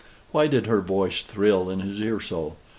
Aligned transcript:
Why 0.31 0.47
did 0.47 0.65
her 0.65 0.81
voice 0.81 1.21
thrill 1.21 1.69
in 1.69 1.79
his 1.81 2.01
ear 2.01 2.19
so? 2.19 2.55